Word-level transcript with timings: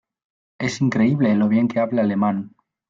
Es 0.57 0.81
increíble 0.81 1.35
lo 1.35 1.47
bien 1.47 1.67
que 1.67 1.79
habla 1.79 2.01
alemán. 2.01 2.55